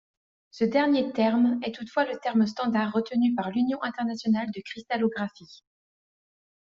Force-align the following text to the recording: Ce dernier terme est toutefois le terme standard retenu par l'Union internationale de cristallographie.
Ce 0.49 0.63
dernier 0.65 1.13
terme 1.13 1.59
est 1.63 1.73
toutefois 1.75 2.05
le 2.05 2.17
terme 2.17 2.47
standard 2.47 2.91
retenu 2.91 3.35
par 3.35 3.51
l'Union 3.51 3.77
internationale 3.83 4.49
de 4.49 4.59
cristallographie. 4.65 5.61